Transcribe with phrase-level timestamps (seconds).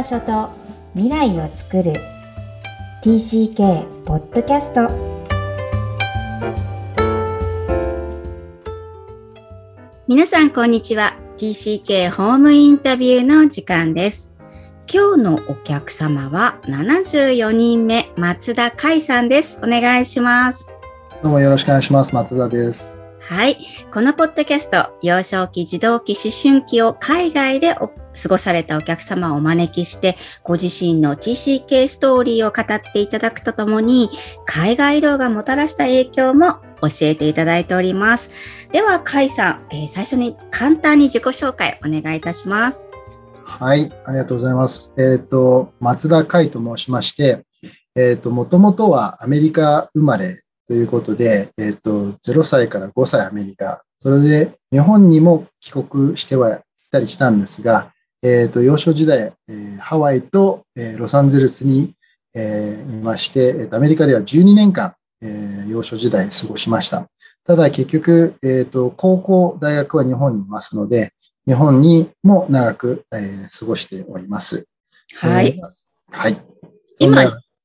[0.00, 0.48] 場所と
[0.94, 1.92] 未来を作る。
[3.02, 4.88] TCK ポッドキャスト
[10.08, 11.18] 皆さんこんにちは。
[11.36, 14.32] TCK ホームインタビューの時間です。
[14.90, 19.58] 今日のお客様は74人目松田海さんです。
[19.62, 20.70] お願いします。
[21.22, 22.14] どうもよろしくお願いします。
[22.14, 23.12] 松田です。
[23.20, 23.58] はい。
[23.92, 27.76] このポッドキャスト、幼少期、児童期、思春期を海外で
[28.14, 34.10] 過ごされたお客様をお招きして、ご自身の TCK ストーリーを語っていただくとともに、
[34.46, 38.30] 海外移動がもたらした影響も教えていただいております。
[38.72, 42.90] では、甲斐さん、えー、最初に簡単に自己紹介お願いいたします。
[43.44, 44.94] はい、ありがとうございます。
[44.96, 47.44] えっ、ー、と、松田海と申しまして、
[47.94, 61.94] えっ、ー、と、もともとはアメリカ生まれということで、えっ、ー、と、0歳から5歳アメリカ、それで日本にも帰国してはいたりしたんですが、えっ、ー、と、幼少時代、えー、ハワイと、えロサンゼルスに、
[62.34, 67.08] えいまして、えー、アメリカでは12年間、え幼少時代過ごしました。
[67.44, 71.12] ただ結局、えっ、と、高校、大学は日本にいますので、
[71.46, 74.66] 日本にも長く、え過ごしております。
[75.16, 75.60] はい。
[76.10, 76.36] はい。
[76.98, 77.16] 今、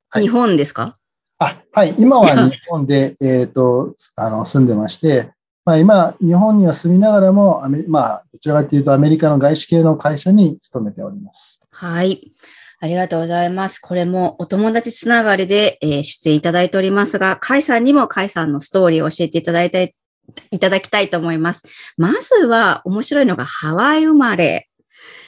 [0.09, 0.95] はい、日本ですか？
[1.37, 5.31] あはい、今は 日本で、えっ、と、あの、住んでまして、
[5.66, 11.59] まあ、今、日本には住みながらも、まあ、どちらかというとアメリカの外資系の会社に勤めております。
[11.72, 12.31] はい。
[12.80, 13.80] ありがとうございます。
[13.80, 19.94] これもお友達つながりで、えー、出演いただいておりますが、カイさんにもカイさんのストーリーを教えていただいた、い
[20.59, 21.63] ただきたいと思います。
[21.97, 24.69] まずは面白いのがハワイ生まれ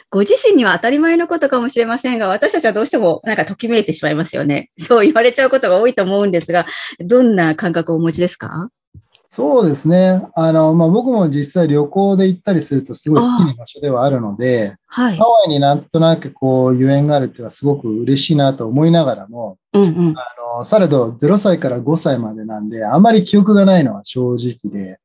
[0.10, 4.70] ご自身には当たり前のことかもしれませんが、私たちはどうしてもなんかときめいてしまいますよね。
[4.78, 6.66] そう言われちゃうことが多いと思うんですが、
[7.00, 8.70] どんな感覚をお持ちですか？
[9.30, 10.22] そうですね。
[10.36, 20.26] あの、まあ、僕も実際旅行で行ったりするとすごい好きな場所ではあるので、はい、ハワイになんとなくこう、ゆえんがあるっていうのはすごく嬉しいなと思いながらも、うんうん、あ
[20.58, 25.00] の、されど0歳から5歳までなんで、あまり記憶がないのは正直で、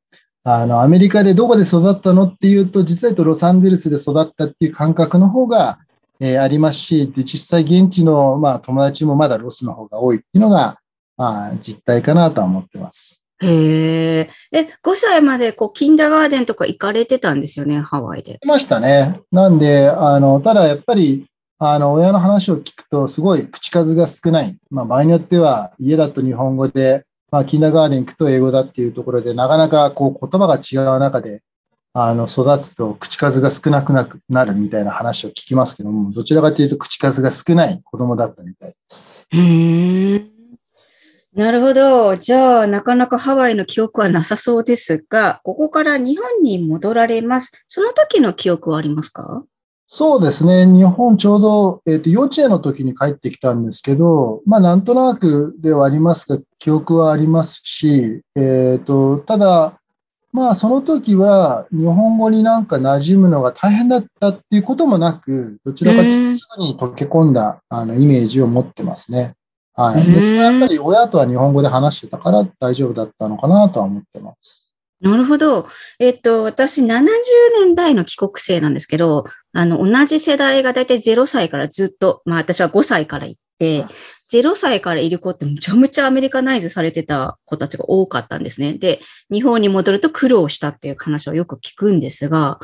[0.45, 5.79] あの、アメリカでどこで育ったのっていうと、実は言うとロサンゼルスで育ったっていう感覚の方が、
[6.19, 10.79] えー、ありますし、で、実際現地の、まあ、友達もまだロスの方が多いっていうのが、
[11.17, 13.22] まあ、実態かなとは思ってます。
[13.43, 14.29] へえ。
[14.51, 18.39] え、5歳まで、こう、キンダーガーデンとか行かれてたんですよね、ハワイで。
[18.43, 19.19] いましたね。
[19.31, 21.25] なんで、あの、ただやっぱり、
[21.59, 24.57] あの、親の話を聞くと、すごい口数が少ない。
[24.69, 31.41] まあ、場合によっては、家だと日本語で、まあ、キンダーガーデン行くと英語だっていうところで、なかなかこう言葉が違う中で、
[31.93, 33.93] あの、育つと口数が少なく
[34.27, 39.27] なるみたいな話を聞きますけども、どちらかというと口数が少ない子供だったみたいです。
[39.31, 40.32] うん。
[41.35, 42.15] なるほど。
[42.15, 47.63] じゃあ、なかなかハワイの記憶はなさそうですが、ここから日本に戻られます。
[47.67, 49.43] その時の記憶はありますか？
[49.87, 50.67] そうですね。
[50.67, 59.79] 日本ちょうど、えっ、ー、と、幼稚園の時に帰ってきたんですけど、まあ、なんとなくではありますが、記憶はありますし、えっ、ー、と、ただ、
[60.31, 69.35] まあ、その時は日本語になんか馴染むのが大変だったっていうこともなく、どちらかというとすぐに溶け込んだあのイメージを持ってますね。
[69.75, 70.05] はい。
[70.05, 74.63] で、それはやっぱり親とは日本語で話してたから大丈夫だったのかなとは思ってます。
[75.01, 75.67] なるほど。
[75.99, 76.87] えっと、私70
[77.65, 83.83] 年代の帰国生なんですけど、あの、同じ世代がだいたい0歳からずっと、まあ私は5歳から行って、
[84.31, 88.73] 0歳からいる子ってむちゃむちゃアメリカナイズされてた子たちが多かったんですね。
[88.73, 89.01] で、
[89.31, 92.59] 日本に戻ると苦労したっていう話をよく聞くんですが、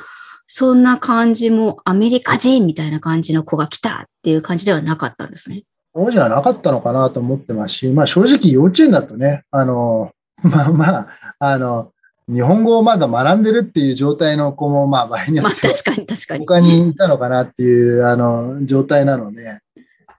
[0.47, 5.63] そんな感じもアメリカ人みたいな感じの子が来たっていう感じではなかったんですね。
[5.95, 10.11] そうじゃなかったのかなと思ってますし、まあ正直幼稚園だとね、あの、
[10.43, 11.07] まあまあ、
[11.39, 11.91] あの、
[12.27, 16.45] 日本語をまだ学んでるっていう状態の子も、まあ、場合によっては、確かに確かに。
[16.45, 19.59] 他にいたのかなっていう、あの、状態なので、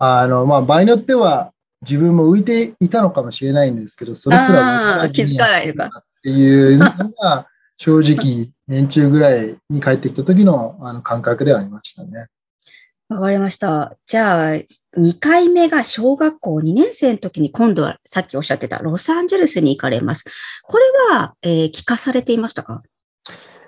[0.01, 1.53] あの、まあ、場合によっては、
[1.83, 5.91] 自分も浮いていたのかもしれないんですけど、それすら気づかないか。
[5.95, 7.47] っていうのが、
[7.79, 12.27] 正直、年中ぐらいに帰ってきた時のあの感覚ではありましたね。
[13.11, 13.97] わかりました。
[14.07, 14.55] じゃあ、
[14.97, 20.25] 2回目が小学校2年生の時に今度はさっきおっしゃってたロサンゼルスに行かれます。
[20.63, 22.83] これは、えー、聞かされていましたか？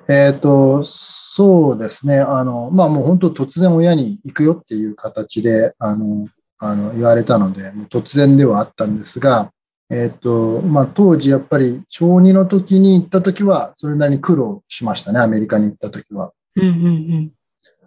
[0.08, 2.20] えっ、ー、と、そうですね。
[2.20, 6.28] あの、まあもう本当突然親に行くよっていう形で、あの、
[6.58, 9.50] あの言われたので、もう突然ではあったんですが、
[9.90, 16.32] えっ、ー、と、まあ当時やっぱり小2の時に行った時は、それなりに苦労しましたね、アメリカに行った時は。
[16.54, 17.32] うんうんうん。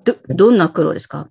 [0.03, 1.29] ど、どんな苦労ですか？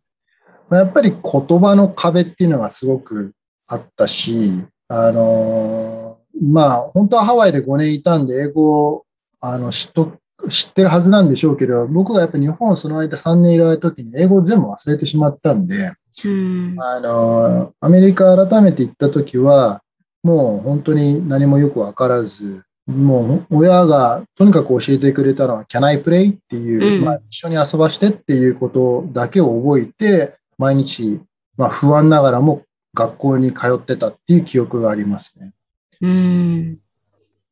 [0.70, 3.32] やっぱり言葉の壁っていうのがすごく
[3.66, 9.04] あったし、あのまあ、本当はハワイで5年いたんで、英語を
[9.40, 10.18] あの知っと
[10.48, 15.92] 知ってるはずなんでしょうけど、僕がやっぱり日本その間3年いられた時に英語を全部忘れてしまったんで、
[16.24, 16.76] うん。
[16.78, 19.82] あの、アメリカ改めて行った時は、
[20.22, 26.34] もう本当に何もよくわからず、もう親がとにかく教えてくれたのは Can I play?
[26.34, 31.20] っていう、うんまあ、一緒に遊ばしてっていうことだけを覚えて、毎日、
[31.56, 32.62] まあ、不安ながらも
[32.94, 35.52] 学校に通ってたっていう記憶がありますね。
[36.00, 36.78] うん。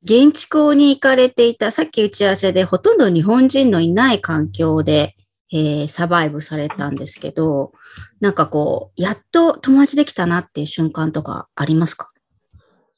[0.05, 5.15] 現地校に行かれていた、さっき打ち合わせでほとんど日本人のいない環境で、
[5.53, 7.73] えーサバイブされたんですけど、
[8.21, 12.09] なんかこう、やっと友達できたなっていう瞬間とかありますか？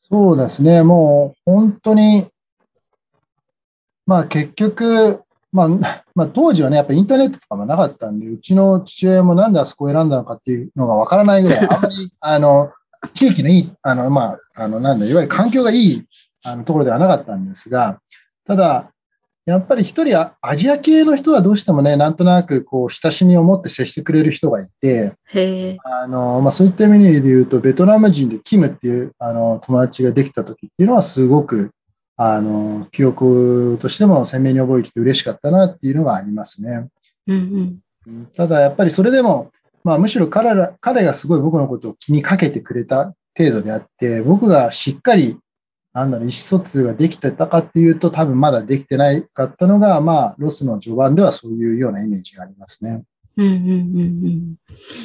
[0.08, 2.28] そうですね、もう本当に、
[4.06, 5.23] まあ結局、
[5.54, 5.68] まあ、
[6.16, 12.72] まあ当時はね、やっぱインターネットとかもなかったんで、うちの父親もなんであそこを選んだのかっていうのがわからないぐらい、 あんまり、あの、
[13.14, 16.04] 地域のいい、あの、まあ、あの、なんだ、いわゆる環境がいい
[16.44, 18.00] あのところではなかったんですが、
[18.44, 18.90] ただ、
[19.46, 25.12] やっぱり一人アアジア系の人はどうしてもね、なんとなくこう、親しみを持って接してくれる人がいて。
[25.84, 31.70] あの、まあ、そういった意味で言うと、ベトナム人でキムっていうあの友達ができた時っていうのはすごく、
[32.16, 36.88] あの、記憶としても鮮明に覚えてて嬉しかったなっていうのがありますね。
[37.26, 37.78] うんうん。
[38.06, 39.50] うんただやっぱりそれでも、
[39.82, 45.38] まあむしろ彼ら、彼がすごい僕のことを気にかけてくれた程度であって、僕がしっかり、
[45.92, 53.02] なんだろう、意思疎通ができてたかっていうと多分まだできてないかったのが、まあロスの序盤ではそういうようなイメージがありますね。
[53.36, 54.54] うんうんうんうん。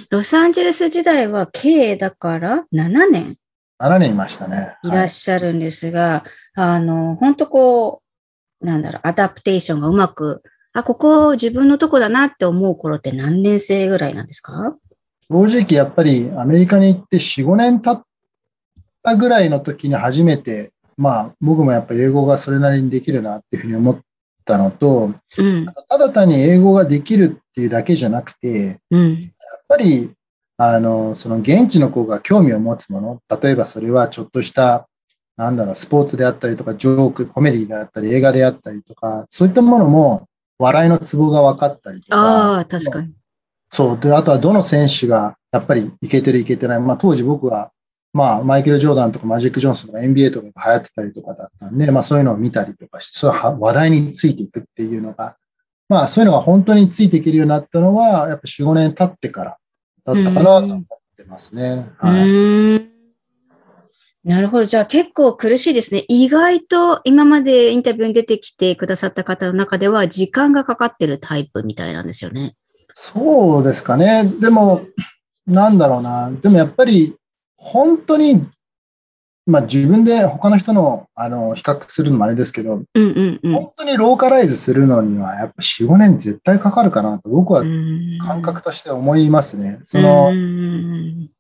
[0.09, 3.38] ロサンゼルス時代は計だから7年
[3.81, 4.75] 7年いましたね。
[4.83, 4.89] い。
[4.89, 8.01] らっしゃるんですが、あの、本当こ
[8.61, 10.43] う、なんだろう、アダプテーションがうまく、
[10.73, 14.75] あ、ここ自分のとこだなって思う頃って何年生ぐらいなんですか？
[15.31, 18.03] 正直やっぱりアメリカに行って4、5年経っ
[19.03, 23.99] たぐらいの時に初めて、まあ僕もやっぱ英語がそれなりにできるなっていうふうに思っ
[24.45, 29.31] たのと、うん、ただ単に英語ができるっていうだけじゃなくて、やっうん、
[29.67, 30.11] ぱり、
[30.61, 34.89] あの、その現地の子が興味を持つもの、例えばそれはちょっとした、
[35.38, 40.27] なんだろう、スポーツであったりとか、ジョーク、コメディであったり、映画であったりとか、そういったものも、
[40.57, 43.13] 笑いのツボが分かったりとか、ああ、確かに。
[43.71, 44.00] そう。
[44.00, 46.79] で、あとはどの選手がやっぱりいけてるいけてない。
[46.81, 47.71] まあ当時僕は、
[48.12, 55.38] まあマイケル・ジョーダンとかマジック・ジョンソンとか NBA とかが流行ってたりとかだったんで、まあそういうのを見たりとかして、そういう話題についていくっていうのが、
[55.88, 59.57] まあそういうのが本当についていけるようになったのは、やっぱ4、5年経ってから
[60.13, 60.83] だったかなと思っ
[61.17, 61.88] てますね。
[64.23, 64.65] なるほど。
[64.65, 66.03] じゃあ結構苦しいですね。
[66.07, 72.56] 意外と今までインタビューに出てきてくださった方の中では時間がかかってるタイプみたいなんですよね。
[72.94, 74.25] そうですかね。
[74.41, 74.81] でも、
[75.47, 76.31] なんだろうな。
[76.31, 77.15] でもやっぱり、
[77.55, 78.45] 本当に、
[79.50, 83.54] まあ自分で他の人の、あの、比較するのもあれですけど、うんうんうん。
[83.54, 89.81] 本当にローカライズするのには、やっぱ4、5年絶対かかるかなと、僕はうん感覚として思いますね。
[89.86, 91.31] そのう、ん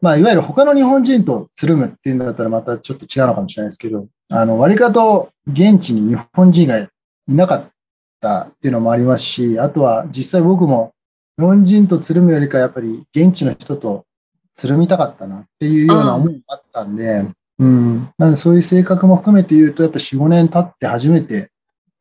[0.00, 6.88] まあ、いわゆる他の日本人とつるむっていうんだったらまたちょっと違うのかもしれないですけど、あの、割かと現地に日本人がい
[7.26, 7.64] なかっ
[8.20, 10.92] たっていうのもありますし、あとは実際僕も
[11.36, 14.06] 日本人とつるむよりかやっぱり現地の人と
[14.54, 17.24] つるみたかったなっていうような思いもあったんで、
[17.60, 18.08] うん。
[18.16, 21.50] なのでそういう性格も含めて言うと、やっぱ4、5年経って初めて、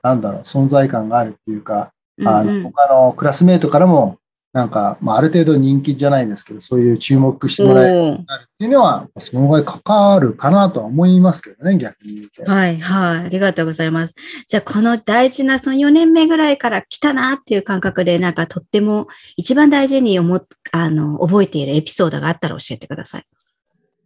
[0.02, 1.92] なんだろう、存在感があるっていうか、
[2.26, 4.18] あの、うんうん他のクラスメートからも、
[4.52, 12.52] なんか、まあ、ある程度人気じゃないですけど、そういう注目してもらえるようおーになるっていうのは、そのぐらいかかるかなとは思いますけどね、逆に言うと。
[12.52, 13.26] はい、はい。
[13.26, 14.16] ありがとうございます。
[14.48, 23.26] じゃあ、この大事な、その4年目ぐらいから来たなっていう感覚で、なんかとっても一番大事に思っ、あの、覚えているエピソードがあったら教えてください。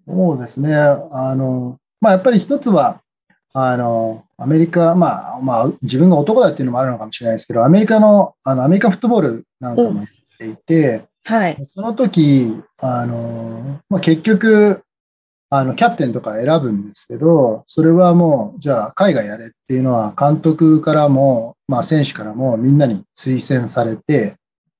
[0.07, 0.75] そうですね。
[0.75, 3.01] あの、まあ、やっぱり一つは、
[3.53, 11.65] あの、アメリカ、まあ、まあ、自分が男だっていうのもあるのかもしれないですけど、アメリカの、あの、アメリカンフットボールなんかもやっていて、はい。
[11.65, 14.83] その時、あの、まあ、結局、
[15.49, 24.35] あの、キャプテンとか選ぶんですけど、それはもう、じゃあ海外やれっていうのは、監督からも、まあ、選手からもみんなに推薦されて、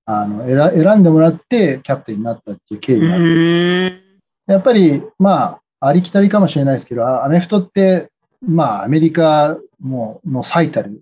[0.05, 4.02] あの、選選んでもらってキャプテンになったっていう経う緯があってーん。
[4.47, 8.09] やっぱり、まあ、ありきたりかもしれないですけど、あアメフトって、
[8.45, 11.01] まあ、アメリカもの最たる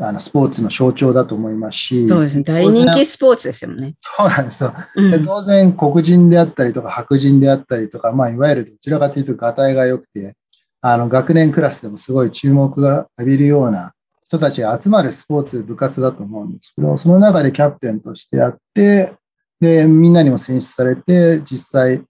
[0.00, 2.42] あのスポーツの象徴だと思いますし、そうですね。
[2.44, 3.94] 大人気スポーツですよね。
[4.00, 4.74] そうなんですよ。
[4.96, 5.10] うん。
[5.10, 10.36] で当然、黒人であったりとか、白人であったりとか、まあ、いわゆるどちらかというと、がたいが良くて、
[10.82, 13.94] あの、学年クラスでもすごい注目が浴びるような
[14.26, 19.14] 人たちが集まるスポーツ、部活だと思うんですけど、その中でキャプテンとしてやって、
[19.60, 22.02] で、みんなにも選出されて、実際、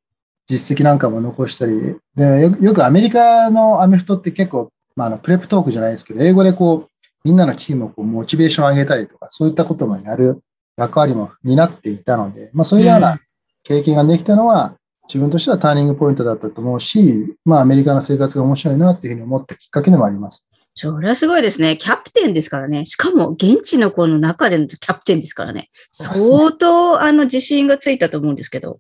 [0.47, 6.91] 実績なんかも残したり、で、よよくアメリカのアメフトって結構、まあ、あの、プレップトークじゃないですけど、英語でこう、
[7.25, 10.43] みんなのチームをこうモチベーション上げたりとか、そういったこともやる
[10.77, 13.19] 役割も担っていたので、まあそういうような
[13.65, 14.77] 経験ができたのは、
[15.09, 20.45] 自分としてはターニングポイントだったと思うし、まあアメリカの生活が面白いなっていうふうに思ったきっかけでもあります。
[20.75, 21.79] それはすごいですね。
[21.79, 22.85] キャプテンですからね。
[22.85, 25.71] しかも現地の子の中でのキャプテンですからね。
[25.91, 28.79] 相当あの自信がついたと思うんですけど。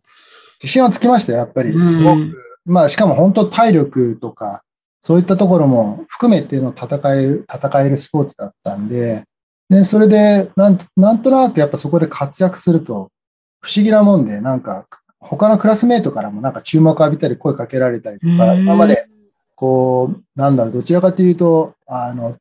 [0.63, 1.71] 自信はつきましたよ、やっぱり。
[1.71, 2.21] すごく。
[2.21, 2.35] うん、
[2.65, 4.63] まあしかも本当体力とか、
[5.01, 9.25] そういったところも含めての戦え戦えるスポーツだったんで、
[9.69, 13.11] で、それでなん、なんとなくやっぱそこで活躍すると、
[13.61, 14.87] 不思議なもんで、なんか、
[15.19, 19.07] 他のクラスメートからもなんか注目浴びたり声かけられたりとか、今まで、
[19.57, 22.37] こう、なんだろう、どちらかというと、あの、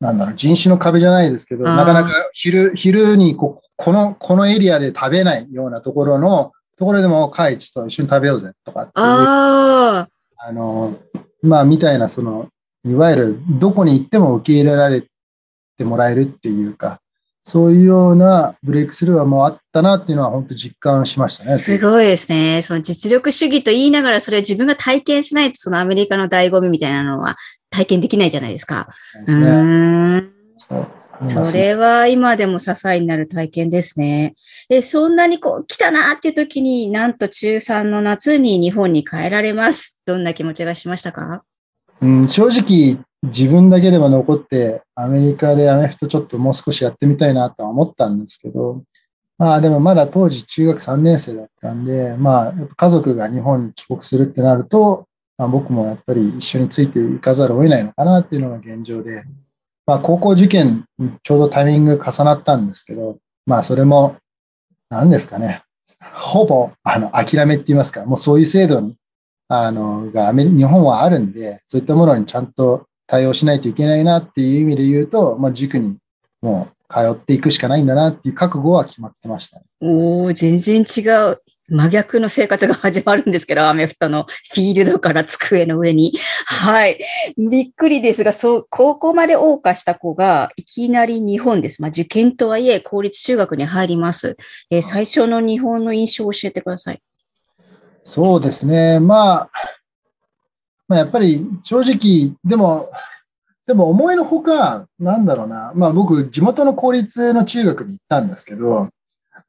[0.00, 10.06] なんだろう、人種の壁じゃないですけど、なかなか昼、昼にここの、このエリアで食べないようなところの、ところでも、カイチと一緒に食べようぜとかっていう、あ
[10.50, 10.96] の、
[11.42, 12.48] まあ、みたいな、その、
[12.84, 15.04] いわゆるどこに行っても受け入れられ
[15.76, 17.02] てもらえるっていうか、
[17.44, 21.58] そういうようなブレイクスルーはもうあったなっていうのは本当実感しましたね。
[21.58, 22.62] すごいですね。
[22.62, 27.36] その実力主義と言いながらそれを自分が体験しないとそのアメリカの醍醐味みたいなのは
[27.68, 28.88] 体験できないじゃないですか。
[29.26, 29.54] ですね、う
[30.20, 30.39] ん
[31.26, 34.34] そそれは今でも支えになる体験ですね。
[34.68, 40.00] で、そんなにこう来たなっていう時になんと中3の夏に日本に帰られます。
[40.06, 41.44] どんな気持ちがしましたか？
[42.00, 48.82] うん、正直自分だけでも残って、アメリカでアメフトちょっともう少しやってみたいなとは思ったんですけど、
[49.36, 59.22] まあでもまだ当時中学3年生だったんで、まあ家族が日本に帰国するってなると、まあ、僕もやっぱり一緒についていかざるを得ないのかなっていうのが現状で、
[59.86, 60.84] まあ高校受験
[61.22, 64.16] ちょうどタイミング重なったんですけど、まあそれも
[64.88, 65.62] 何ですかね、
[66.14, 68.96] ほぼあの諦めって言いますか、もうそういう制度に
[69.48, 75.98] あのが日本はあるんで、そういったものにちゃんと対応しないといけないなっていう意味で言うと、まあ、塾に
[76.42, 79.66] もう通っていくしかないんだなっていう覚悟は決まってましたね。
[79.80, 81.42] おお全然違う。
[81.70, 86.12] 真逆の生活が始まるんですけど、アメフトのフィールドから机の上に。
[86.44, 86.98] はい。
[87.38, 91.80] びっくりですが、そう、高校まで謳歌した子が、いきなり日本です。
[91.80, 94.36] まあ、受験とはいえ、公立中学に入ります。
[94.70, 97.00] えー、最初の日本の印象を教えてください。
[98.02, 98.98] そうですね。
[98.98, 99.50] まあ、
[100.88, 102.84] まあ、やっぱり正直、でも、
[103.68, 108.88] でも思いのほか、なんだろうな、まあ僕、地元の公立の中学に行ったんですけど、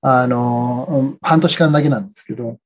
[0.01, 2.58] あの、半年間だけなんですけど、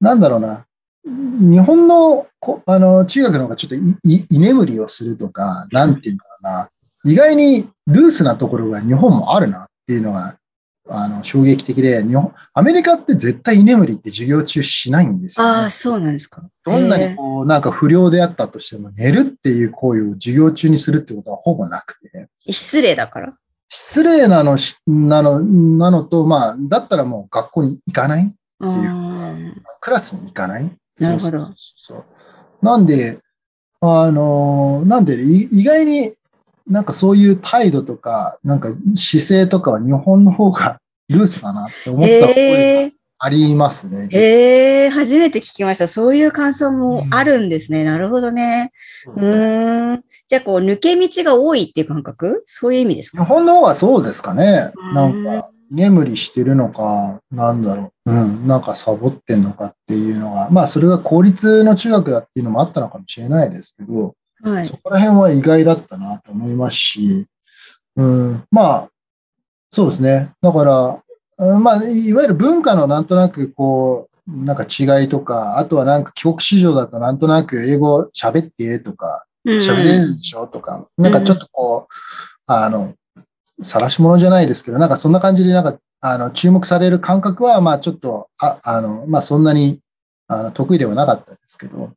[0.00, 0.66] なんだろうな、
[1.04, 2.26] 日本の
[2.66, 6.70] あの中学の方がちょっと居眠りをするとか、なんていうんだろうな、
[7.04, 10.38] 意外にルースなところが日本もあるなっていうのが
[10.88, 15.50] あの、衝撃的で、日本、アメリカって絶対居眠りって授業中しないんですよ、ね。
[15.62, 16.42] ああ、そうなんですか。
[16.64, 22.28] どんなにこう、なんか不良であったとしても、寝るっていう行為を授業中にするってことはほぼなくて。
[22.48, 23.34] 失礼だから？
[23.74, 31.40] 失礼なのし、なの、なのと、まあ、だったらもう学校に行かないっていうか、クラスに行かないなるほど。
[31.40, 32.04] そうそう
[32.60, 33.18] なんで、
[33.80, 36.12] あの、なんで、意外に
[36.68, 44.06] なんかそういう態度とか、なんか姿勢とかは日本の方が ルースだなって思った声がありますね。
[44.12, 45.88] ええー、初めて聞きました。
[45.88, 47.80] そういう感想もあるんですね。
[47.80, 48.70] うん、なるほどね。
[49.16, 50.04] うん。
[50.28, 52.42] じゃあ、こう、抜け道が多いっていう感覚？
[52.46, 53.24] そういう意味ですか？
[53.24, 54.72] 日本の方がそうですかね。
[54.94, 58.12] なんか、眠りしてるのか、なんだろう。
[58.12, 58.46] うん。
[58.46, 67.26] なんかサボってんのかっていうのが、まあ、それが公立の中学だっていうのもあったのかもしれないですけど、はい、そこら辺は意外だったなと思いますし、
[67.96, 68.88] うん、まあ、
[69.70, 70.32] そうですね。
[70.42, 70.64] だか
[71.38, 80.46] ら、まあ、いわゆる文化のなんとなくこう、なんか違いとか、あとはなんか帰国子女だとなんとなく英語喋ってとか、喋れるでしょ？
[80.46, 81.94] とか、うん、なんかちょっとこう、
[82.46, 82.94] あの、
[83.62, 89.80] 晒し者じゃないですけど、なんかそんな感じでなんか、あの、注目される感覚は、まあちょっと、ああの、まあそんなに
[90.26, 91.92] あの得意ではなかったですけど、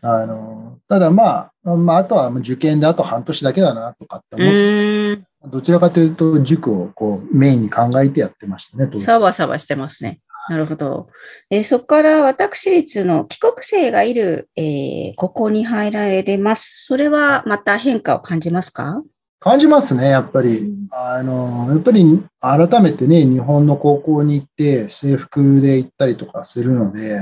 [0.00, 8.98] あの、ただまあ、まあ、あとは受験であと半年だけだなとかって思って、どちらかというと塾をこうメインに考えてやってましたね。
[9.00, 10.20] サバサバしてますね。
[10.48, 11.08] なるほど。
[11.50, 16.84] えー、そこから私立の帰国生がいる、えー、ここに入られます。
[16.84, 19.02] それはまた変化を感じますか？
[19.40, 20.58] 感じますね、やっぱり。
[20.60, 27.18] うん、あの、やっぱり改めてね、日本の高校に行って制服で行ったりとかするので、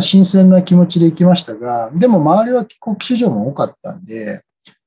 [0.00, 4.42] 新鮮な気持ちで行きましたが、でも周りは帰国子女も多かったんで、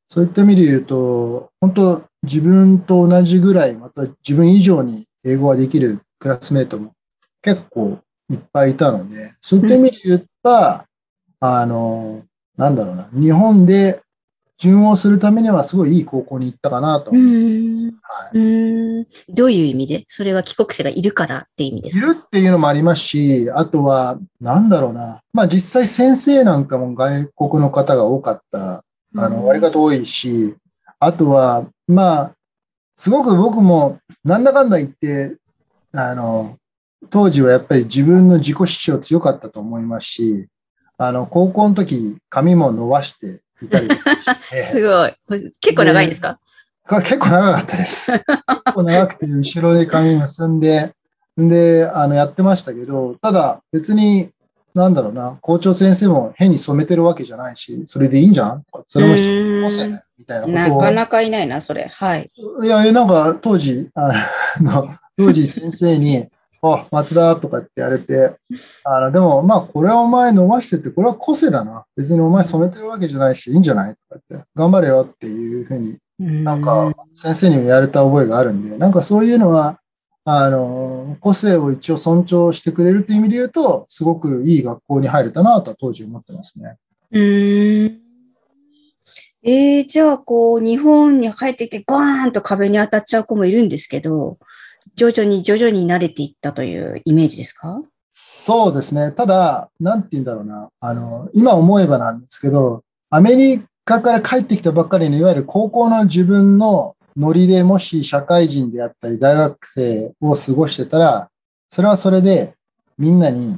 [0.07, 6.93] そういった意味で言うと、本当自分と同じぐらい、また自分以上に英語ができるクラスメートも
[7.45, 7.99] 結構
[8.31, 10.87] いっぱいいたので、そういった意味で言った、
[11.39, 12.23] あの、
[12.57, 14.01] なんだろうな、日本で
[14.57, 17.87] 順応するためにはすごいいい高校に行ったかなとう思います。
[17.87, 17.89] ん。
[18.01, 19.07] はいうん。
[19.29, 20.05] どういう意味で？
[20.07, 22.07] それは帰国生がいるからって意味ですか？
[22.07, 25.21] いるっていうのもありますし、あとは、なんだろうな。
[25.31, 28.83] まあ実際先生なんかも外国の方が多かった、
[29.17, 30.55] あの、割り方多いし、
[30.99, 32.35] あとは、まあ、
[32.95, 35.37] すごく僕も、なんだかんだ言って、
[35.93, 36.57] あの、
[37.09, 40.47] 当時はやっぱり自分の自己主張強かったと思いますし、
[40.97, 45.13] あの、高校の時、髪も伸ばしていたりして、 すごい。
[45.61, 46.39] 結構長いんですか？
[46.87, 48.11] が結構長かったです。
[48.11, 48.23] 結
[48.73, 50.93] 構長くて、後ろで髪結んで、
[51.39, 54.29] んで、あの、やってましたけど、ただ別に、
[54.73, 58.63] なんだろうな、校長先生も変に染めてるわけじゃないし、それでいいんじゃん？
[58.71, 59.25] とかそれも人
[59.61, 60.81] の個性だよ、みたいなことを。
[60.81, 61.89] なかなかいないな、それ。
[61.93, 62.29] はい。
[62.63, 64.11] いや、なんか当時、あ
[64.61, 66.27] の、当時先生に、
[66.73, 68.37] あ、松田とかって言われて、
[68.83, 71.85] あの、でも、まあ、これはお前伸ばしてって、これは個性だな。
[71.95, 79.79] 別にお前染めてるわけじゃないし、いいんじゃないとかって、頑張れよっていうふうになんか、先生にも言われた覚えがあるんで、なんかそういうのは、
[80.23, 86.77] あの、個性を一応尊重してくれるという意味で言うと、すごくいい学校に入れたなとは当時思ってますね。
[87.11, 87.99] うん。
[89.43, 94.39] えー、じゃあ、こう、日本に帰ってきて、ガーンと壁に当たっちゃう子もいるんですけど、
[94.95, 97.81] 徐々に徐々に慣れていったというイメージですか？
[98.11, 99.11] そうですね。
[99.11, 100.69] ただ、なんて言うんだろうな。
[100.79, 111.29] あの、今思えばなんですけど、アメリカから帰ってきたばっかりの、いわゆる高校の自分のノリでもし社会人であったり大学生を過ごしてたら、
[111.69, 112.53] それはそれで
[112.97, 113.57] みんなに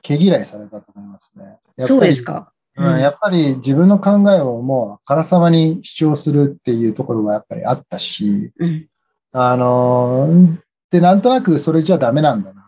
[0.00, 1.58] 毛嫌いされたと思いますね。
[1.78, 2.52] そうですか。
[2.76, 8.88] うん、やっぱり自分の考えをもうあからさまに主張するっていうところはやっぱりあったし、うん。
[9.32, 10.56] あのー
[10.90, 12.64] で、なんとなくそれじゃダメなんだなっ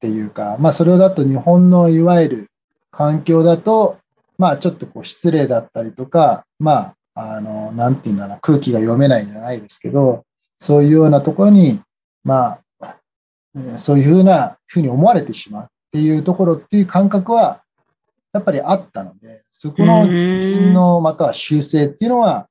[0.00, 2.46] ていうか、まあそれだと日本のいわゆる
[2.90, 3.98] 環境だと、
[4.38, 10.24] まあちょっとこう失礼だったりとか、まあ、あの、なんていうんだろう、空気が読めないじゃないですけど、
[10.58, 11.80] そういうようなところに、
[12.24, 12.96] まあ、
[13.78, 17.62] そういうふうな、ふうに思われてしまうっていうところっていう感覚は、
[18.32, 22.48] やっぱりあったので、そこのうん自分のまたは修正っていうのは、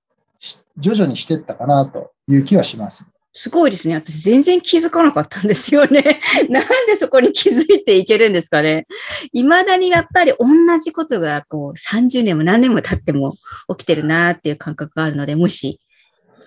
[0.78, 3.06] 徐々にしていったかなという気はします。
[3.36, 3.96] すごいですね。
[3.96, 6.22] 私全然気づかなかったんですよね。
[6.50, 8.86] なんでそこに気づいていけるんですかね。
[9.34, 10.48] 未だにやっぱり同
[10.80, 13.36] じことがこう30年も何年も経っても
[13.70, 15.80] 起きてるなっていう感覚があるので、もし、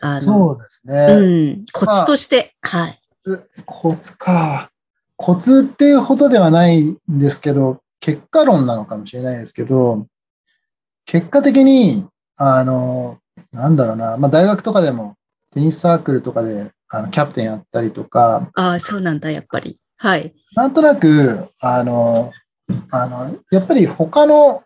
[0.00, 1.52] あの、そうですうね。
[1.54, 3.00] ん、コツとして、はい。
[3.64, 4.70] コツか。
[5.16, 10.06] コツっていうほどではないんですけど、結果論なのかもしれないですけど、
[11.04, 13.18] 結果的に、あの、
[13.50, 15.16] なんだろうな、まあ大学とかでも
[15.52, 19.80] テニスサークルとかであのキャプテンやったりとか、ああ、そうなんだ、やっぱり。
[19.98, 20.34] はい。
[20.54, 22.32] なんとなく、あの、
[22.90, 24.62] あの、やっぱり他の、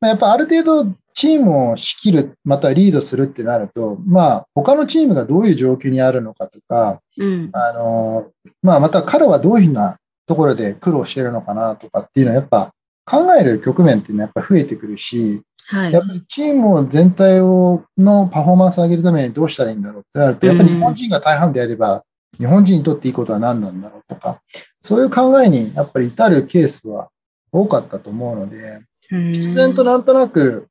[0.00, 7.50] まあやっぱある程度チームを仕切る、またはリードするってなると、まあ他のチームがどういう状況にあるのかとか、うん。
[7.52, 8.30] あの、
[8.62, 12.72] まあ、また彼はどういうふうなところで苦労してるのかなとかっていうのはやっぱ
[13.04, 16.00] 考える局面っていうのはやっぱ増えてくるし、はいや。
[16.00, 22.04] っぱりチームを全体をのパフォーマンスを上げるためにどうしたらいいんだろうってなると、やっぱり日本人が大半であれば、
[22.38, 24.42] 日本人にとっていいことは何なんだろうとか、
[24.80, 27.10] そういう考えにやっぱり至るケースは
[27.52, 30.68] 多かったと思うので、必然となんとなく、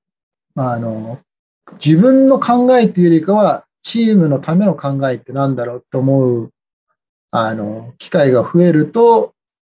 [0.56, 1.19] まあ、あの、
[1.84, 6.51] 自分の考えというよりかは、チームのための考えってなんだろうと思う、
[7.32, 9.34] あの、機会が増えると、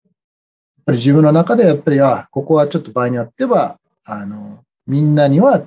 [0.05, 0.11] や
[0.83, 5.63] っぱり自分の中でやっぱり、あ、ここはちょっと場合によっては、あの、みんなには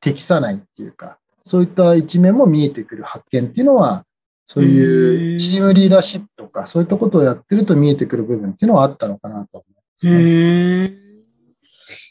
[0.00, 4.04] 適さないっていうか、そういった一面も見えてくる発見っていうのは、
[4.46, 11.04] そういうチームリーダーシップとか、そういったことをやってると見えてくる部分っていうのはあったのかなと思いますうね。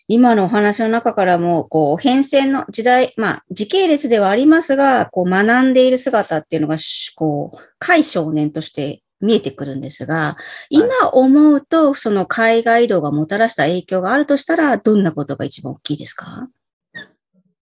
[0.07, 10.37] 今のお話の中からも、こう、変遷の時代、まあ、時系列ではありますが、こう、学んでいる姿っていうのが、しこう、海少年として見えてくるんですが、
[10.69, 16.49] 今思うと、その海外移動がもたらした影響があるとしたら、どんなことが一番大きいですか？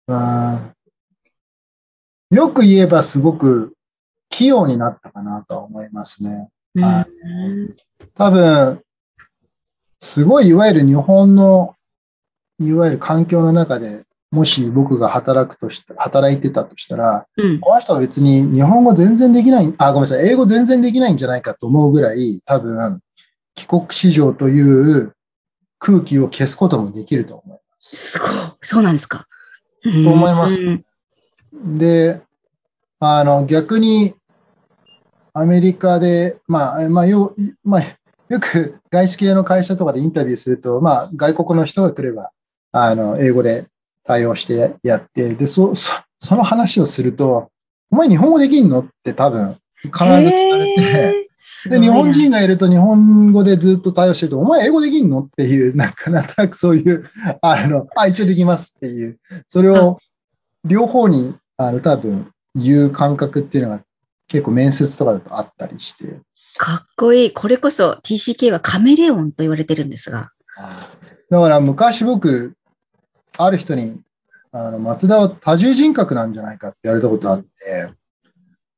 [0.08, 0.74] まあ
[2.32, 3.74] よく言えばすごく
[4.30, 6.50] 器用になったかなとは思いますね。
[8.16, 8.82] 多分、
[10.00, 11.76] すごいいわゆる日本の、
[12.60, 17.60] いわゆる環境の中で、もし僕が働くとした、働いてたとしたら、うん。
[17.60, 23.00] この人は別に日本語全然できない、あ、ごめんなさい、英語全然できないんじゃないかと思うぐらい、多分、
[23.54, 25.14] 帰国子女という
[25.78, 28.16] 空気を消すこともできると思います。
[28.16, 28.30] すごい。
[28.64, 29.28] そうなんですか。
[29.84, 30.86] とと思いますうん
[31.78, 32.20] で、
[33.00, 34.16] あの、逆に、
[35.34, 37.82] アメリカで、まあ、まあ、よ、まあ、
[38.30, 42.32] よく外資系の会社とかでインタビューすると、まあ、外国の人が来れば、
[42.72, 43.68] あの、英語で
[44.06, 47.50] 対応してやって、で、そ、そその話をすると、
[47.92, 48.80] お前日本語できんの？
[48.80, 51.30] って多分、必ず聞かれて、
[51.70, 55.20] で、日本人がいると日本語でずっと対応してると、お前英語できんの？
[55.22, 57.10] っていう、なんか なんとなくそういう、
[57.42, 60.00] あの、あ、一応できますっていう、それを
[60.66, 63.82] 両方に、あの、多分言う感覚っていうのが
[64.28, 66.20] 結構面接とかだとあったりして、
[66.58, 67.32] かっこいい。
[67.32, 70.30] これこそ TCK はカメレオンと言われてるんですが。
[71.30, 72.54] だから昔僕、
[73.38, 74.02] ある人に、
[74.52, 77.48] あの、松田は多重人格なんじゃないかって言われたことあって、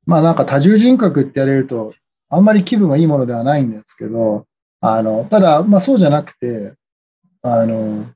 [0.06, 1.94] まあなんか多重人格って言われると、
[2.30, 4.46] あんまり気分がいいものではないんですけど、
[4.82, 6.76] あの、ただ、まあそうじゃなくて、
[7.42, 8.08] あの、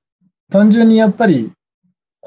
[0.51, 1.51] 単純にやっぱり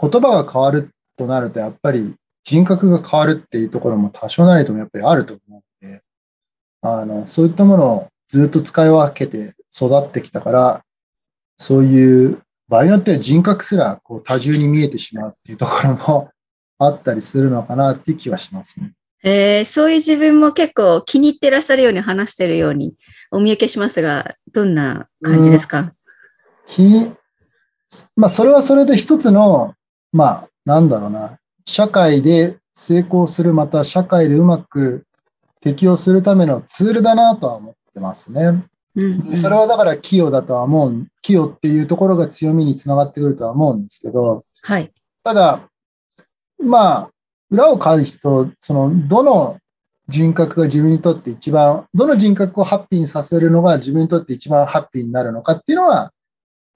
[0.01, 6.03] 言葉が変わるとなると、やっぱり人格が変わるっていうところも多少なりともやっぱりあると思うので、
[6.83, 10.85] あの、そういったものをずっと使い分けて育ってきたから、
[11.59, 12.43] そういう
[12.73, 16.31] 場合によっては人格すらこう多重に見えてしまうっていうところも
[16.79, 18.93] あったりするのかなっていう気はしますね。
[19.23, 22.95] えーそういう自分も結構気に入ってらっしゃるように話してるように
[23.31, 25.93] お見受けしますが、どんな感じですか、
[26.67, 27.13] き
[28.17, 29.75] まあ、それはそれで一つの、
[30.11, 35.05] まあ、なんだろうな、社会で成功する、また社会でうまく
[35.61, 38.65] 適応するためのツールだなとは思ってますね。
[38.95, 44.93] うんでそれはだから器用だとは思う、器用っていうところが強みにつながってくるとは思うんですけど、はい。
[45.25, 45.69] ただ、
[46.63, 47.11] まあ、
[47.51, 49.59] 裏を返すと、その、どの
[50.09, 56.13] 人格が自分にとって一番、どの人格をハッピーにさせるのが自分にとって一番ハッピーになるのかっていうのは、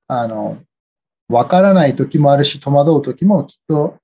[0.08, 0.58] あの、
[1.28, 3.98] わからない時もあるし、戸惑う時もきっと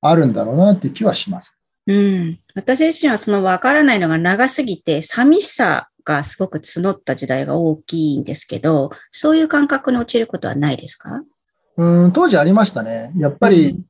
[0.00, 1.58] あるんだろうなっていう気はします。
[1.86, 2.38] うん。
[2.54, 11.22] 私自身はその分からないのが長すぎて、寂しさがすごく募った時代が大きいんですけど、そういう感覚に陥ることはないですか？
[11.76, 13.12] うん、当時ありましたね。
[13.18, 13.84] やっぱり、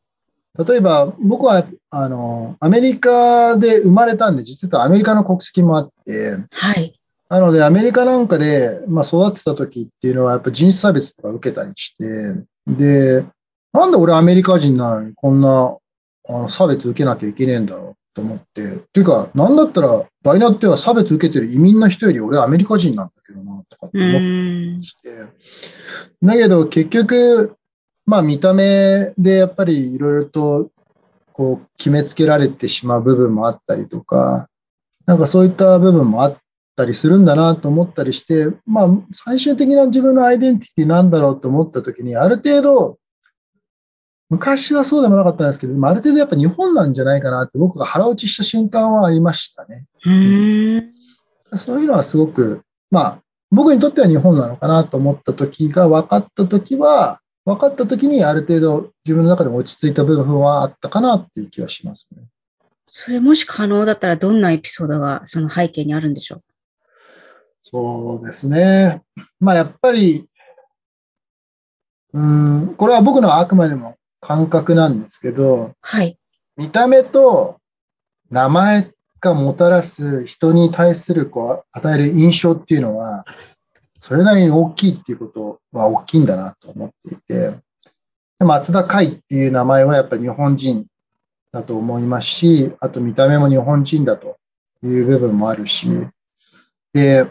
[0.59, 7.01] 例えば僕は、あの、アメリカで生まれたんで、実はアメリカの国籍もあって、はい。
[7.29, 12.05] なので、アメリカなんかで、まあ、育ってた時っていうのは、やっぱ人種差別とか受けたりして、
[12.67, 13.25] で、
[13.73, 15.77] なんで俺アメリカ人なのにこんな
[16.29, 17.98] あの差別受けなきゃいけねえんだろう？
[18.15, 24.83] と思って、っていうか、なんだったら、場合によっては差別受けてる移民の人より俺アメリカ人なんだけどな、とかってう思っ。
[24.83, 25.11] して、
[26.23, 27.57] だけど結局、
[28.07, 30.71] まあ見た目でやっぱりいろいろと
[31.33, 34.49] こう決めつけられてしまう部分もあったりとか、
[35.07, 36.37] なんかそういった部分もあっ
[36.75, 42.99] たりするんだなと思ったりして、まあ最終的な自分のアイデンティティなんだろうと思った時に、ある程度、
[44.31, 49.87] 昔はそうでもなかったんですけど、まあある程度やっぱ日本なんじゃないかなって僕が腹落ちした瞬間はありましたね。
[50.05, 50.93] うん。
[51.57, 62.25] そういうのはすごく、まあ、僕にとっては日本なのかなと思った時が分かった時は、分かった時にある程度自分の中でも落ち着いた部分はあったかなっていう気はしますね。
[62.91, 66.43] それもし可能だったらどんなエピソードがその背景にあるんでしょう？
[67.63, 69.03] そうですね。
[69.41, 70.27] まあやっぱり、
[72.13, 76.19] うん、これは僕のあくまでも感覚なんですけど、はい。
[76.57, 77.61] 見た目と
[78.31, 83.25] 名前がもたらす人に対するこう与える印象っていうのは、
[83.99, 87.59] それなりに大きいっていうことは大きいんだなと思っていて、
[88.39, 90.87] で松田海っていう名前はやっぱり日本人
[91.53, 94.37] だと思いますし、あと見た目も日本人だと
[94.83, 95.89] いう部分もあるし、
[96.93, 97.25] で、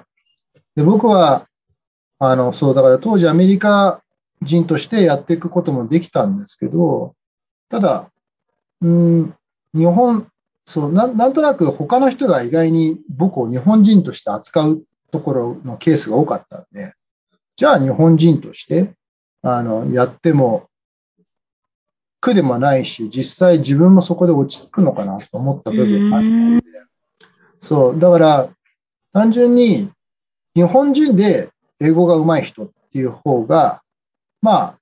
[0.75, 1.47] で僕は、
[2.19, 4.03] あの、そう、だから当時アメリカ
[4.41, 7.15] 人としてやっていくこともできたんですけど、
[7.69, 8.11] ただ、
[8.81, 9.35] うん、
[9.73, 10.27] 日本、
[10.65, 16.93] そうな、なんとなく他の人が意外に僕を日本人として扱うところのケースが多かったんで、
[17.55, 18.93] じゃあ日本人として、
[19.41, 20.67] あの、やっても
[22.19, 26.63] 苦でもないし、実際自分もそこで落ち着くのかなと思った部分があったので、
[27.59, 28.49] そう、だから
[29.13, 29.91] 単純に
[30.55, 33.81] 日本人で英語が上手い人っていう方が、
[34.41, 34.79] まあ、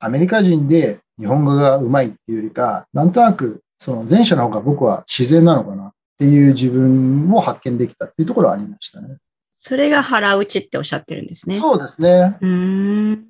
[0.00, 9.18] アメリカ人で日本語が上手いっていうよりか、なんとなくその前者の方が僕は自然なのかなっていう自分を発見できたっていうところはありましたね。
[9.56, 11.58] それが腹打ちっておっしゃってるんですね。
[11.58, 12.38] そうですね。
[12.40, 13.24] うーん。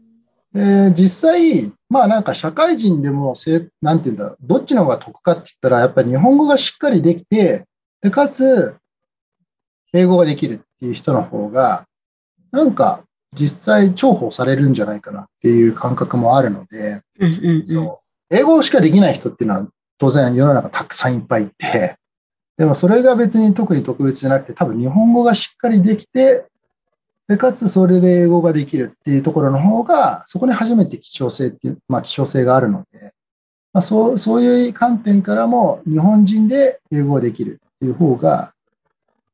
[0.52, 7.66] で実際、まあなんか社会人でもせい、なんていうんだろう、どっちの方が得かって言ったら、やっぱり日本語がしっかりできて、
[8.00, 8.76] で、かつ、
[9.92, 11.86] 英語ができるっていう人の方が、
[12.50, 17.64] なんか実際重宝されるんじゃないかなっていう感覚もあるので、うんうんうん。
[17.64, 18.34] そう。
[18.34, 21.96] 英語しかできない人っていうのは当然世の中たくさんいっぱいいて、
[22.56, 26.44] でもそれが別に特に特別じゃなくて、多分日本語がしっかりできて、
[27.28, 33.12] で、かつそれで英語ができるっていうところの方が、そこに初めて希少性っていう、まあ希少性があるので、
[33.72, 38.54] まあそう、そういう観点からも日本人で英語ができるっていう方が、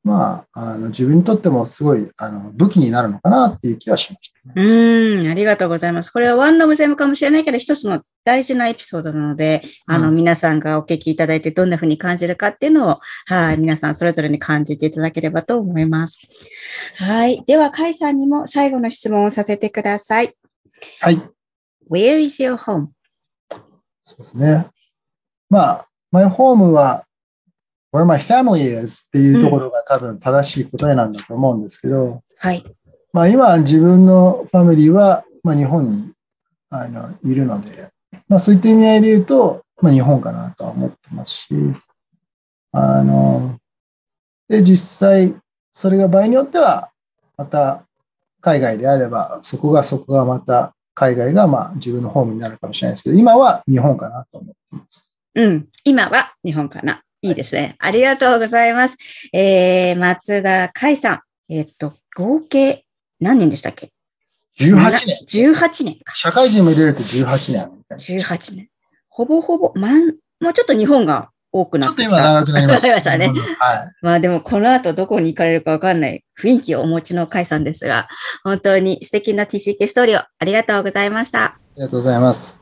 [0.05, 4.63] まあ、あの自分にとってもすごいあの武器になるのかなっていう気はしました、ね。
[4.63, 6.11] うん、ありがとうございます。
[6.11, 16.29] これはワンロブゼムかもしれないけど、一つの大事なエピソードなので、あの、皆さんがお聞きいただいてどんな風に感じるかっていうのを、はい、皆さんそれぞれに感じていただければと思います。
[16.97, 17.43] はい。
[17.47, 20.37] では、カイさんにも最後の質問をさせてください。
[21.01, 21.23] はい。
[21.91, 22.89] Where is your home?
[24.03, 24.67] そうですね。
[25.49, 27.04] まあ、マイホームは
[27.95, 32.65] where my family is っていうところが多分正しい答えなんだと思うんですけど、はい。
[33.13, 36.13] まあ今自分のファミリーは、まあ、日本に
[36.71, 37.91] あのいるので、
[38.29, 41.55] まあそういった意味合いで言うと、まあ日本かなとは思ってますし、
[42.73, 43.61] あの、
[44.49, 45.37] で実際
[45.73, 46.91] それが場合によっては、
[47.37, 47.85] また
[48.41, 55.21] 海外であれば、そこがそこがまた海外がまあ自分のホームになるかもしれないですけど、今は日本かなと思ってます。
[55.37, 57.05] うん、今は日本かな。
[57.25, 57.77] いいですね。
[57.79, 58.97] ありがとうございます。
[59.33, 61.21] えー、松田海さん。
[61.49, 62.85] えー、っと、合計
[63.19, 63.93] 何年でしたっけ
[64.61, 64.75] ?18
[65.07, 65.47] 年。
[65.51, 66.15] 18年か。
[66.15, 68.19] 社会人も入れると18年。
[68.19, 68.69] 18年。
[69.09, 70.09] ほぼほぼ、まん、
[70.39, 72.11] もうちょっと日本が多くなってきた。
[72.11, 72.89] ちょっと今長くなりました。
[72.93, 73.29] ましたね。
[73.29, 73.37] はい。
[74.03, 78.07] まあでもこの後どこに行かれるかわかんない雰囲気をお持ちの海さんですが、
[78.43, 81.45] 本当に素敵な TCK ストーリーをありがとうございました。
[81.45, 82.61] ありがとうございます。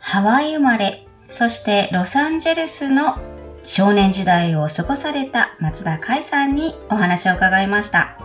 [0.00, 3.16] ハワイ生まれそしてロサンゼルスの
[3.62, 8.18] 少年時代を過ごされた松田海さんにお話を伺いました。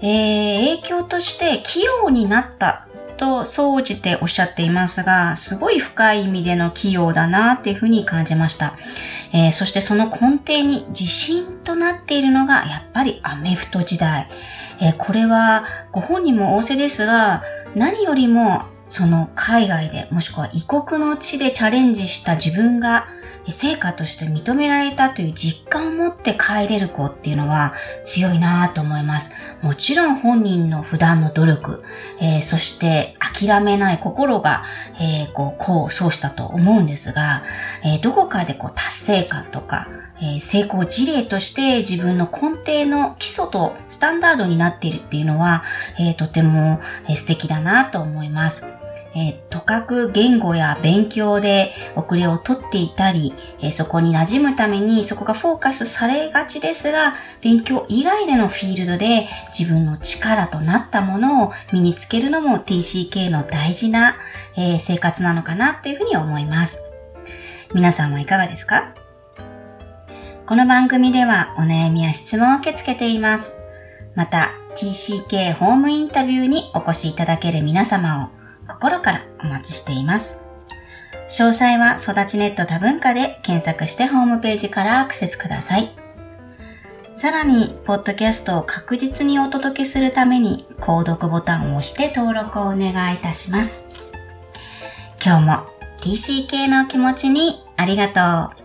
[0.00, 2.86] えー、影響として器用になった
[3.16, 8.74] と総じておっしゃっていますが、すごい深い意味での器用だなっていうふうに感じました。
[9.32, 14.28] えー、そしてその根底に自信となっているのがやっぱりアメフト時代。
[14.80, 17.42] えー、これはご本人も仰せですが、
[17.76, 23.08] 何よりもその海外でもしくは異国の地でチャレンジした自分が
[23.50, 27.72] 成果として認められたという実感を持って帰れる子っていうのは
[28.04, 29.32] 強いなぁと思います。
[29.62, 31.82] もちろん本人の普段の努力、
[32.20, 34.62] えー、そして諦めない心が、
[35.00, 37.42] えー、こう、こう、そうしたと思うんですが、
[37.84, 39.88] えー、どこかでこう達成感とか、
[40.22, 45.64] え成功事例として自分の根底の基礎とスタンダードになっているっていうのは、
[45.98, 48.73] えとても、え素敵だなと思います。
[49.16, 64.16] えー、とかく言語や勉強で遅れをとっていたり、えー、そこに馴染むためにそこがフォーカスされがちですが、勉強以外でのフィールドで自分の力となったものを身につけるのも TCK の大事な、
[64.56, 66.82] えー、生活なのかなっていうふうに思います。
[67.72, 68.94] 皆さんはいかがですか？
[70.46, 73.56] この番組ではお悩みや質問を受け付けています。
[74.14, 78.33] また、TCK ホームインタビューにお越しいただける皆様を
[78.68, 80.40] 心からお待ちしています。
[81.28, 85.90] 詳細は育ちネット多文化で検索してホームページからアクセスください。
[87.12, 93.88] さらに、ポッドキャストを確実にお届けするために、購読ボタンを押して登録をお願いいたします。
[95.24, 95.66] 今日も
[96.00, 98.63] TCK の気持ちにありがとう。